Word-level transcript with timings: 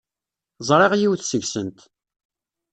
Ẓriɣ 0.67 0.91
yiwet 0.95 1.23
seg-sent. 1.25 1.79